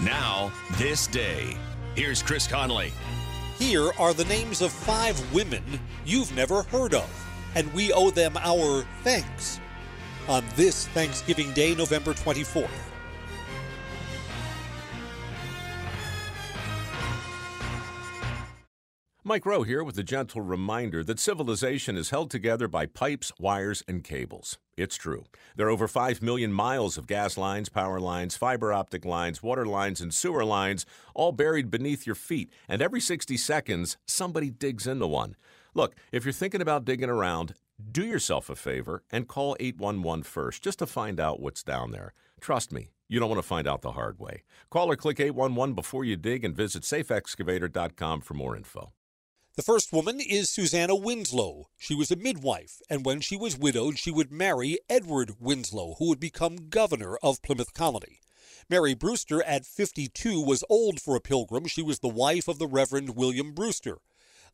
[0.00, 1.56] Now, this day.
[1.94, 2.92] Here's Chris Conley.
[3.58, 5.62] Here are the names of five women
[6.04, 7.08] you've never heard of,
[7.54, 9.58] and we owe them our thanks
[10.28, 12.68] on this Thanksgiving Day, November 24th.
[19.28, 23.82] Mike Rowe here with a gentle reminder that civilization is held together by pipes, wires,
[23.88, 24.56] and cables.
[24.76, 25.24] It's true.
[25.56, 29.66] There are over 5 million miles of gas lines, power lines, fiber optic lines, water
[29.66, 32.52] lines, and sewer lines, all buried beneath your feet.
[32.68, 35.34] And every 60 seconds, somebody digs into one.
[35.74, 37.54] Look, if you're thinking about digging around,
[37.90, 42.14] do yourself a favor and call 811 first just to find out what's down there.
[42.40, 44.44] Trust me, you don't want to find out the hard way.
[44.70, 48.92] Call or click 811 before you dig and visit safeexcavator.com for more info.
[49.56, 51.70] The first woman is Susanna Winslow.
[51.78, 56.08] She was a midwife, and when she was widowed, she would marry Edward Winslow, who
[56.08, 58.20] would become governor of Plymouth Colony.
[58.68, 61.66] Mary Brewster, at 52, was old for a pilgrim.
[61.66, 63.96] She was the wife of the Reverend William Brewster.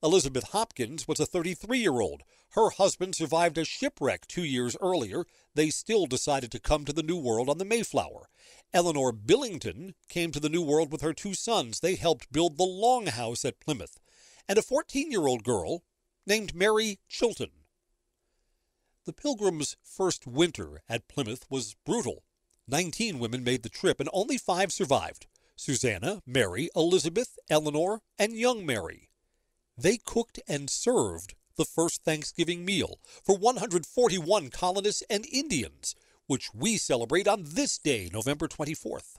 [0.05, 2.23] Elizabeth Hopkins was a 33 year old.
[2.51, 5.25] Her husband survived a shipwreck two years earlier.
[5.57, 8.29] They still decided to come to the New World on the Mayflower.
[8.73, 11.81] Eleanor Billington came to the New World with her two sons.
[11.81, 13.99] They helped build the Longhouse at Plymouth
[14.49, 15.85] and a 14 year old girl
[16.27, 17.51] named Mary Chilton.
[19.05, 22.23] The Pilgrims' first winter at Plymouth was brutal.
[22.69, 25.27] Nineteen women made the trip, and only five survived
[25.57, 29.11] Susanna, Mary, Elizabeth, Eleanor, and young Mary.
[29.77, 35.95] They cooked and served the first Thanksgiving meal for 141 colonists and Indians,
[36.27, 39.17] which we celebrate on this day, November 24th.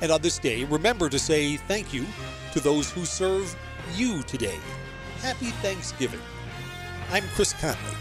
[0.00, 2.06] And on this day, remember to say thank you
[2.52, 3.54] to those who serve
[3.94, 4.58] you today.
[5.20, 6.20] Happy Thanksgiving.
[7.10, 7.96] I'm Chris Conley.